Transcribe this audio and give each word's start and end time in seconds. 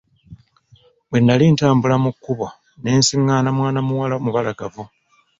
Bwe 1.09 1.19
nnali 1.21 1.45
ntambula 1.53 1.95
mu 2.03 2.11
kkubo 2.15 2.47
ne 2.81 2.91
nsiղղaana 2.99 3.49
mwana 3.57 3.79
muwala 3.87 4.13
omubalagavu. 4.19 4.83